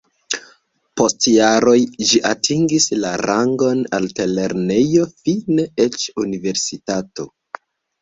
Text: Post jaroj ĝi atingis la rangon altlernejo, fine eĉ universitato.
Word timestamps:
Post 1.01 1.27
jaroj 1.31 1.75
ĝi 2.13 2.21
atingis 2.31 2.89
la 3.05 3.13
rangon 3.25 3.85
altlernejo, 4.01 5.09
fine 5.23 5.71
eĉ 5.89 6.11
universitato. 6.27 7.33